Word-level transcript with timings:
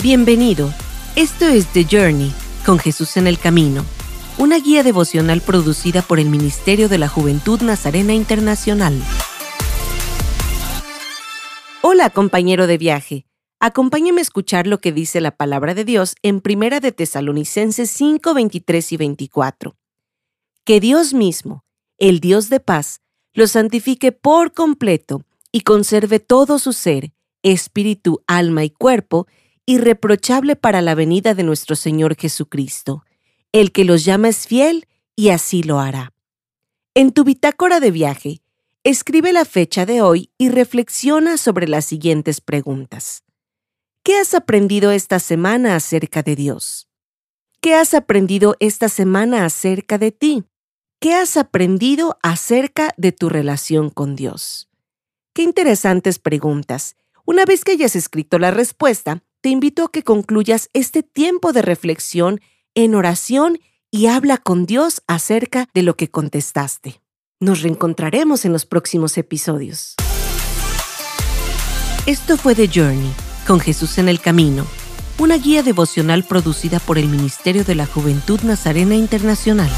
Bienvenido. 0.00 0.72
Esto 1.16 1.46
es 1.46 1.66
The 1.72 1.84
Journey, 1.90 2.32
con 2.64 2.78
Jesús 2.78 3.16
en 3.16 3.26
el 3.26 3.36
Camino, 3.36 3.84
una 4.38 4.60
guía 4.60 4.84
devocional 4.84 5.40
producida 5.40 6.02
por 6.02 6.20
el 6.20 6.28
Ministerio 6.28 6.88
de 6.88 6.98
la 6.98 7.08
Juventud 7.08 7.60
Nazarena 7.62 8.14
Internacional. 8.14 8.94
Hola, 11.82 12.10
compañero 12.10 12.68
de 12.68 12.78
viaje. 12.78 13.26
Acompáñame 13.58 14.20
a 14.20 14.22
escuchar 14.22 14.68
lo 14.68 14.80
que 14.80 14.92
dice 14.92 15.20
la 15.20 15.32
palabra 15.32 15.74
de 15.74 15.84
Dios 15.84 16.14
en 16.22 16.42
Primera 16.42 16.78
de 16.78 16.92
Tesalonicenses 16.92 17.90
5, 17.90 18.34
23 18.34 18.92
y 18.92 18.96
24. 18.96 19.76
Que 20.62 20.78
Dios 20.78 21.12
mismo, 21.12 21.64
el 21.98 22.20
Dios 22.20 22.50
de 22.50 22.60
paz, 22.60 23.00
lo 23.32 23.48
santifique 23.48 24.12
por 24.12 24.52
completo 24.52 25.24
y 25.50 25.62
conserve 25.62 26.20
todo 26.20 26.60
su 26.60 26.72
ser, 26.72 27.10
espíritu, 27.42 28.22
alma 28.28 28.62
y 28.62 28.70
cuerpo, 28.70 29.26
irreprochable 29.68 30.56
para 30.56 30.80
la 30.80 30.94
venida 30.94 31.34
de 31.34 31.42
nuestro 31.42 31.76
Señor 31.76 32.16
Jesucristo. 32.16 33.04
El 33.52 33.70
que 33.70 33.84
los 33.84 34.02
llama 34.02 34.28
es 34.28 34.46
fiel 34.46 34.88
y 35.14 35.28
así 35.28 35.62
lo 35.62 35.78
hará. 35.78 36.14
En 36.94 37.12
tu 37.12 37.22
bitácora 37.22 37.78
de 37.78 37.90
viaje, 37.90 38.40
escribe 38.82 39.30
la 39.30 39.44
fecha 39.44 39.84
de 39.84 40.00
hoy 40.00 40.30
y 40.38 40.48
reflexiona 40.48 41.36
sobre 41.36 41.68
las 41.68 41.84
siguientes 41.84 42.40
preguntas. 42.40 43.24
¿Qué 44.02 44.16
has 44.16 44.32
aprendido 44.32 44.90
esta 44.90 45.18
semana 45.18 45.76
acerca 45.76 46.22
de 46.22 46.34
Dios? 46.34 46.88
¿Qué 47.60 47.74
has 47.74 47.92
aprendido 47.92 48.56
esta 48.60 48.88
semana 48.88 49.44
acerca 49.44 49.98
de 49.98 50.12
ti? 50.12 50.44
¿Qué 50.98 51.12
has 51.12 51.36
aprendido 51.36 52.18
acerca 52.22 52.94
de 52.96 53.12
tu 53.12 53.28
relación 53.28 53.90
con 53.90 54.16
Dios? 54.16 54.70
Qué 55.34 55.42
interesantes 55.42 56.18
preguntas. 56.18 56.96
Una 57.26 57.44
vez 57.44 57.64
que 57.64 57.72
hayas 57.72 57.96
escrito 57.96 58.38
la 58.38 58.50
respuesta, 58.50 59.22
te 59.40 59.50
invito 59.50 59.84
a 59.84 59.90
que 59.92 60.02
concluyas 60.02 60.68
este 60.72 61.02
tiempo 61.02 61.52
de 61.52 61.62
reflexión 61.62 62.40
en 62.74 62.94
oración 62.94 63.58
y 63.90 64.06
habla 64.06 64.38
con 64.38 64.66
Dios 64.66 65.02
acerca 65.06 65.68
de 65.74 65.82
lo 65.82 65.96
que 65.96 66.10
contestaste. 66.10 67.00
Nos 67.40 67.62
reencontraremos 67.62 68.44
en 68.44 68.52
los 68.52 68.66
próximos 68.66 69.16
episodios. 69.16 69.94
Esto 72.06 72.36
fue 72.36 72.54
The 72.54 72.68
Journey, 72.68 73.12
con 73.46 73.60
Jesús 73.60 73.98
en 73.98 74.08
el 74.08 74.20
Camino, 74.20 74.66
una 75.18 75.36
guía 75.36 75.62
devocional 75.62 76.24
producida 76.24 76.80
por 76.80 76.98
el 76.98 77.08
Ministerio 77.08 77.64
de 77.64 77.74
la 77.74 77.86
Juventud 77.86 78.40
Nazarena 78.42 78.94
Internacional. 78.94 79.70